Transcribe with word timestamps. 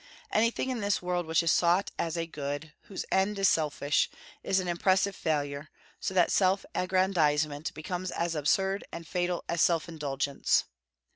Anything 0.31 0.71
in 0.71 0.79
this 0.79 0.99
world 0.99 1.27
which 1.27 1.43
is 1.43 1.51
sought 1.51 1.91
as 1.99 2.17
a 2.17 2.25
good, 2.25 2.73
whose 2.85 3.05
end 3.11 3.37
is 3.37 3.47
selfish, 3.47 4.09
is 4.41 4.59
an 4.59 4.67
impressive 4.67 5.15
failure; 5.15 5.69
so 5.99 6.15
that 6.15 6.31
self 6.31 6.65
aggrandizement 6.73 7.71
becomes 7.75 8.09
as 8.09 8.33
absurd 8.33 8.83
and 8.91 9.07
fatal 9.07 9.43
as 9.47 9.61
self 9.61 9.87
indulgence. 9.87 10.63